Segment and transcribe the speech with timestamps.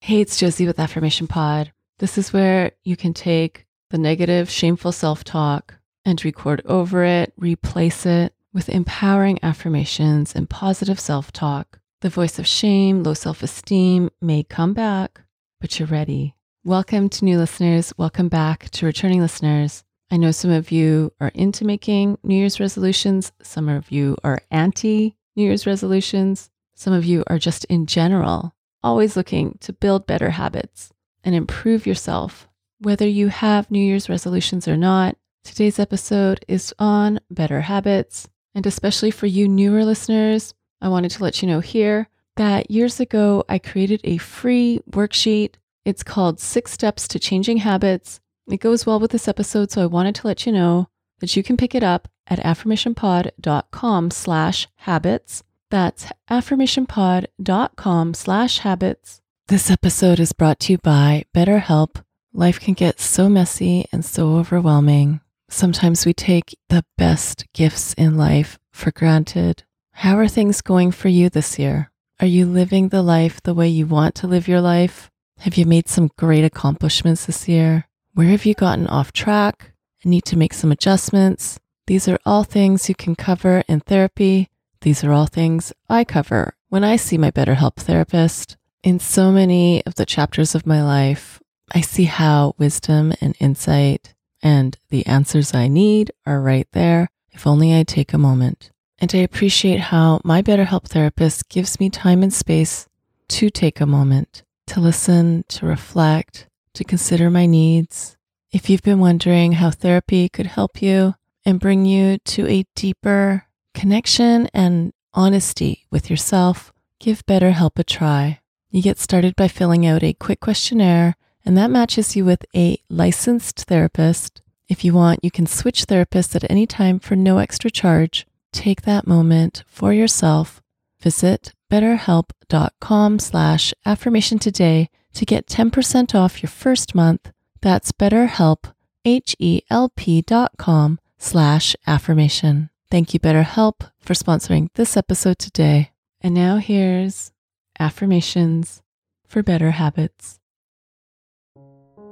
[0.00, 1.72] Hey, it's Josie with Affirmation Pod.
[1.98, 7.34] This is where you can take the negative, shameful self talk and record over it,
[7.36, 11.80] replace it with empowering affirmations and positive self talk.
[12.00, 15.20] The voice of shame, low self esteem may come back,
[15.60, 16.34] but you're ready.
[16.64, 17.92] Welcome to new listeners.
[17.98, 19.84] Welcome back to returning listeners.
[20.10, 24.40] I know some of you are into making New Year's resolutions, some of you are
[24.50, 30.06] anti New Year's resolutions, some of you are just in general always looking to build
[30.06, 30.92] better habits
[31.24, 32.48] and improve yourself.
[32.80, 38.28] Whether you have New Year's resolutions or not, today's episode is on better habits.
[38.54, 43.00] And especially for you newer listeners, I wanted to let you know here that years
[43.00, 45.54] ago I created a free worksheet.
[45.84, 48.20] It's called Six Steps to Changing Habits.
[48.48, 50.88] It goes well with this episode, so I wanted to let you know
[51.20, 55.42] that you can pick it up at affirmationpod.com slash habits.
[55.70, 59.20] That's affirmationpod.com slash habits.
[59.48, 62.02] This episode is brought to you by BetterHelp.
[62.32, 65.20] Life can get so messy and so overwhelming.
[65.50, 69.64] Sometimes we take the best gifts in life for granted.
[69.92, 71.90] How are things going for you this year?
[72.20, 75.10] Are you living the life the way you want to live your life?
[75.40, 77.88] Have you made some great accomplishments this year?
[78.14, 81.58] Where have you gotten off track and need to make some adjustments?
[81.86, 84.48] These are all things you can cover in therapy
[84.80, 88.56] these are all things I cover when I see my BetterHelp therapist.
[88.82, 91.40] In so many of the chapters of my life,
[91.74, 97.46] I see how wisdom and insight and the answers I need are right there if
[97.46, 98.70] only I take a moment.
[98.98, 102.88] And I appreciate how my BetterHelp therapist gives me time and space
[103.28, 108.16] to take a moment, to listen, to reflect, to consider my needs.
[108.50, 111.14] If you've been wondering how therapy could help you
[111.44, 113.44] and bring you to a deeper,
[113.78, 118.40] connection and honesty with yourself, give BetterHelp a try.
[118.70, 122.82] You get started by filling out a quick questionnaire, and that matches you with a
[122.90, 124.42] licensed therapist.
[124.68, 128.26] If you want, you can switch therapists at any time for no extra charge.
[128.52, 130.60] Take that moment for yourself.
[131.00, 137.30] Visit betterhelp.com slash affirmation today to get 10% off your first month.
[137.60, 138.72] That's betterhelp,
[139.04, 142.70] H-E-L-P dot com slash affirmation.
[142.90, 145.90] Thank you, BetterHelp, for sponsoring this episode today.
[146.22, 147.32] And now here's
[147.78, 148.80] affirmations
[149.26, 150.40] for better habits.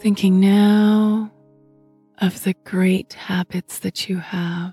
[0.00, 1.30] Thinking now
[2.18, 4.72] of the great habits that you have.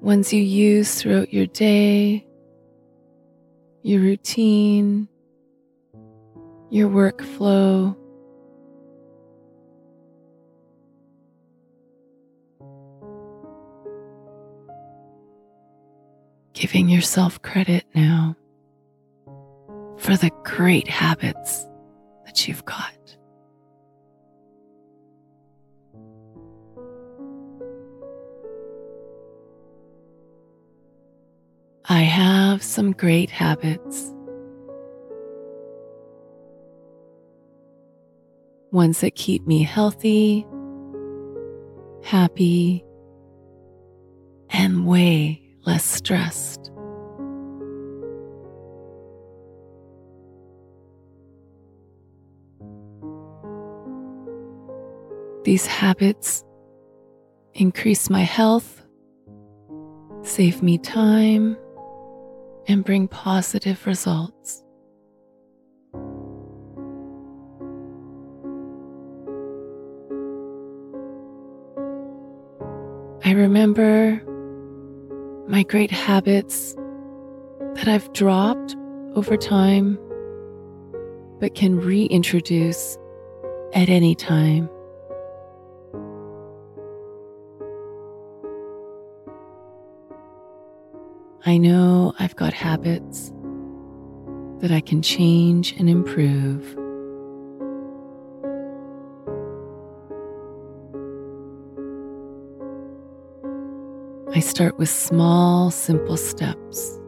[0.00, 2.24] Ones you use throughout your day,
[3.82, 5.08] your routine,
[6.70, 7.96] your workflow.
[16.52, 18.34] Giving yourself credit now
[19.98, 21.66] for the great habits
[22.24, 22.92] that you've got.
[31.88, 34.12] I have some great habits.
[38.76, 40.46] Ones that keep me healthy,
[42.04, 42.84] happy,
[44.50, 46.70] and way less stressed.
[55.44, 56.44] These habits
[57.54, 58.82] increase my health,
[60.22, 61.56] save me time,
[62.68, 64.62] and bring positive results.
[73.26, 74.22] I remember
[75.48, 76.76] my great habits
[77.74, 78.76] that I've dropped
[79.16, 79.98] over time,
[81.40, 82.96] but can reintroduce
[83.74, 84.70] at any time.
[91.44, 93.32] I know I've got habits
[94.60, 96.76] that I can change and improve.
[104.46, 107.00] Start with small, simple steps.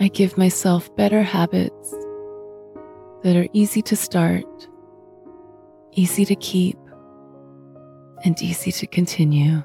[0.00, 1.90] I give myself better habits
[3.22, 4.46] that are easy to start,
[5.92, 6.78] easy to keep,
[8.24, 9.62] and easy to continue.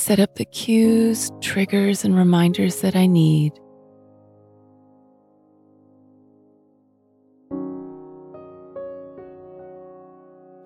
[0.00, 3.52] Set up the cues, triggers, and reminders that I need.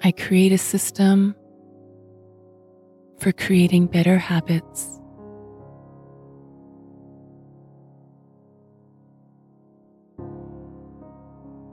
[0.05, 1.35] I create a system
[3.19, 5.01] for creating better habits.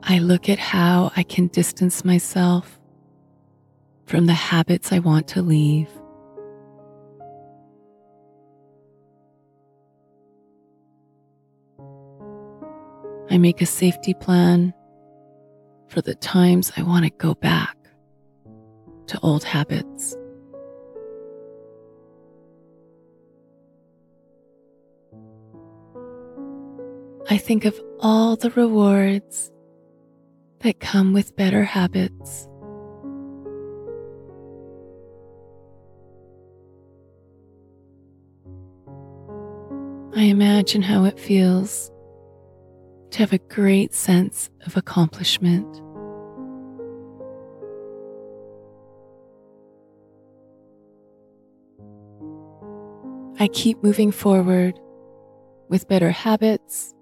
[0.03, 2.79] I look at how I can distance myself
[4.07, 5.89] from the habits I want to leave.
[13.31, 14.73] I make a safety plan
[15.87, 17.77] for the times I want to go back
[19.07, 20.17] to old habits.
[27.29, 29.49] I think of all the rewards
[30.59, 32.49] that come with better habits.
[40.17, 41.89] I imagine how it feels
[43.11, 45.67] to have a great sense of accomplishment.
[53.39, 54.79] I keep moving forward
[55.67, 56.93] with better habits,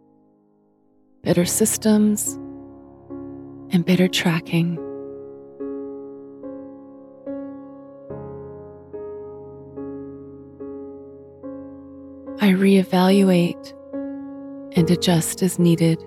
[1.22, 2.34] better systems,
[3.72, 4.78] and better tracking.
[12.42, 13.74] I reevaluate
[14.80, 16.02] and adjust as needed.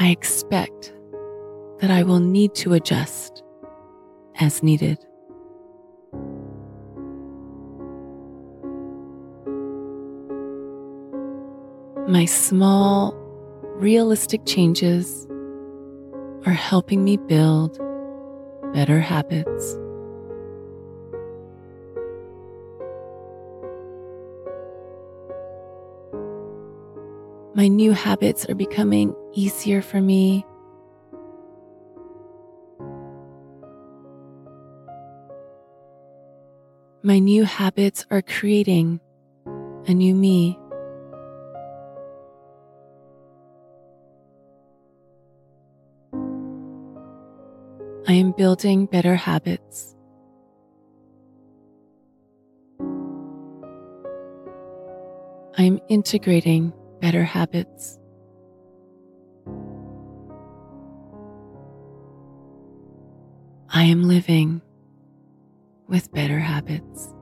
[0.00, 0.92] I expect
[1.78, 3.44] that I will need to adjust
[4.40, 4.98] as needed.
[12.08, 13.14] My small,
[13.76, 15.28] realistic changes
[16.44, 17.78] are helping me build
[18.74, 19.78] better habits.
[27.54, 30.46] My new habits are becoming easier for me.
[37.02, 39.00] My new habits are creating
[39.86, 40.58] a new me.
[48.08, 49.94] I am building better habits.
[55.58, 56.72] I am integrating
[57.02, 57.98] better habits.
[63.68, 64.62] I am living
[65.88, 67.12] with better habits.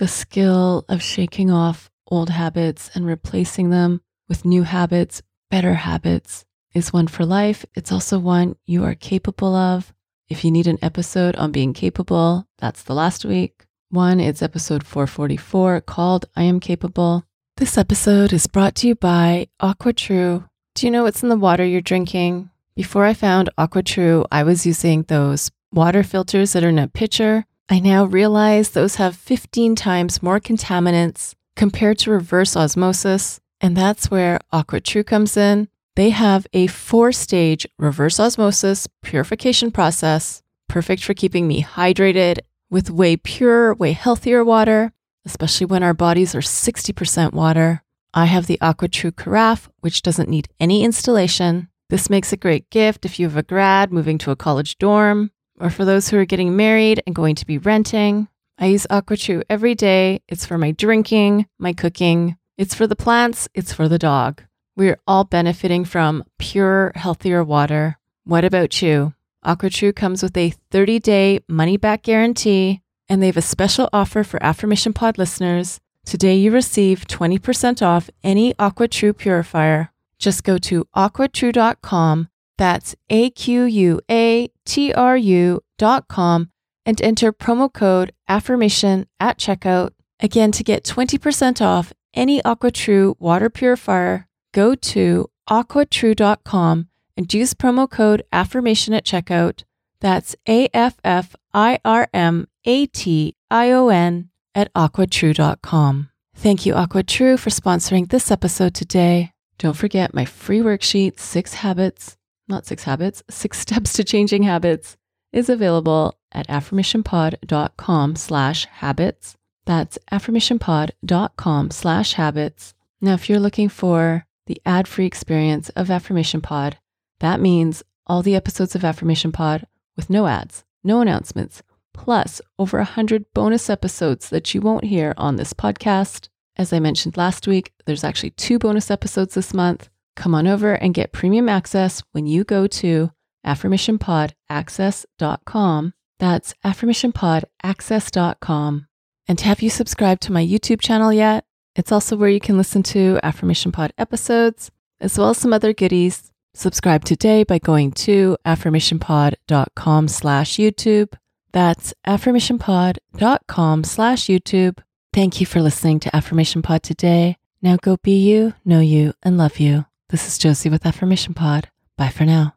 [0.00, 6.46] The skill of shaking off old habits and replacing them with new habits, better habits,
[6.72, 7.66] is one for life.
[7.74, 9.92] It's also one you are capable of.
[10.30, 13.66] If you need an episode on being capable, that's the last week.
[13.90, 17.26] One, it's episode 444 called I Am Capable.
[17.58, 20.48] This episode is brought to you by AquaTru.
[20.76, 22.48] Do you know what's in the water you're drinking?
[22.74, 27.44] Before I found AquaTru, I was using those water filters that are in a pitcher
[27.72, 34.10] I now realize those have 15 times more contaminants compared to reverse osmosis, and that's
[34.10, 35.68] where AquaTru comes in.
[35.94, 42.90] They have a four stage reverse osmosis purification process, perfect for keeping me hydrated with
[42.90, 44.92] way purer, way healthier water,
[45.24, 47.84] especially when our bodies are 60% water.
[48.12, 51.68] I have the AquaTru Carafe, which doesn't need any installation.
[51.88, 55.30] This makes a great gift if you have a grad moving to a college dorm,
[55.60, 58.28] or for those who are getting married and going to be renting.
[58.58, 60.22] I use AquaTru every day.
[60.28, 64.42] It's for my drinking, my cooking, it's for the plants, it's for the dog.
[64.76, 67.98] We're all benefiting from pure, healthier water.
[68.24, 69.14] What about you?
[69.44, 74.22] AquaTru comes with a 30 day money back guarantee, and they have a special offer
[74.24, 75.80] for Affirmation Pod listeners.
[76.04, 79.92] Today, you receive 20% off any AquaTru purifier.
[80.18, 82.28] Just go to aquatru.com,
[82.60, 86.50] that's A Q U A T R U.com,
[86.84, 89.92] and enter promo code AFFIRMATION at checkout.
[90.20, 97.90] Again, to get 20% off any AquaTru water purifier, go to aquatru.com and use promo
[97.90, 99.62] code AFFIRMATION at checkout.
[100.00, 106.10] That's A F F I R M A T I O N at aquatru.com.
[106.34, 109.32] Thank you, AquaTru, for sponsoring this episode today.
[109.58, 112.16] Don't forget my free worksheet, Six Habits,
[112.50, 114.96] not Six Habits, Six Steps to Changing Habits,
[115.32, 119.36] is available at affirmationpod.com slash habits.
[119.66, 122.74] That's affirmationpod.com slash habits.
[123.00, 126.78] Now, if you're looking for the ad free experience of Affirmation Pod,
[127.20, 129.66] that means all the episodes of Affirmation Pod
[129.96, 135.36] with no ads, no announcements, plus over 100 bonus episodes that you won't hear on
[135.36, 136.28] this podcast.
[136.56, 139.88] As I mentioned last week, there's actually two bonus episodes this month.
[140.20, 143.10] Come on over and get premium access when you go to
[143.46, 145.94] affirmationpodaccess.com.
[146.18, 148.86] That's affirmationpodaccess.com.
[149.26, 151.46] And have you subscribed to my YouTube channel yet?
[151.74, 155.72] It's also where you can listen to Affirmation Pod episodes, as well as some other
[155.72, 156.30] goodies.
[156.52, 161.14] Subscribe today by going to affirmationpod.com slash YouTube.
[161.52, 164.80] That's affirmationpod.com slash YouTube.
[165.14, 167.38] Thank you for listening to Affirmation Pod today.
[167.62, 169.86] Now go be you, know you, and love you.
[170.10, 171.68] This is Josie with Affirmation Pod.
[171.96, 172.54] Bye for now.